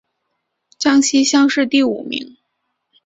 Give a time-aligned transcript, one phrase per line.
[0.79, 2.35] 江西乡试第五名。